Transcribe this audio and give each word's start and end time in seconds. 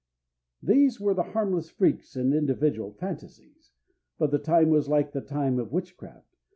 These 0.63 0.99
were 0.99 1.13
the 1.13 1.21
harmless 1.21 1.69
freaks 1.69 2.15
and 2.15 2.33
individual 2.33 2.91
fantasies. 2.93 3.73
But 4.17 4.31
the 4.31 4.39
time 4.39 4.69
was 4.69 4.87
like 4.89 5.11
the 5.11 5.21
time 5.21 5.59
of 5.59 5.71
witchcraft. 5.71 6.37